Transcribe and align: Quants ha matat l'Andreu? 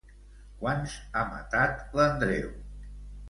Quants 0.61 0.95
ha 1.19 1.25
matat 1.33 1.93
l'Andreu? 1.99 2.51